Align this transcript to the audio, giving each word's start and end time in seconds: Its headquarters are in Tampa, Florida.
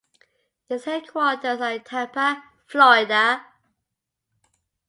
Its 0.67 0.85
headquarters 0.85 1.61
are 1.61 1.73
in 1.73 1.83
Tampa, 1.83 2.43
Florida. 2.65 3.45